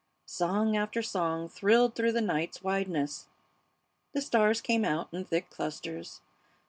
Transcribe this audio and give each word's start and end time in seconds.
Song 0.25 0.75
after 0.75 1.03
song 1.03 1.47
thrilled 1.47 1.93
through 1.93 2.13
the 2.13 2.21
night's 2.21 2.63
wideness. 2.63 3.27
The 4.13 4.21
stars 4.23 4.59
came 4.59 4.83
out 4.83 5.13
in 5.13 5.25
thick 5.25 5.51
clusters. 5.51 6.21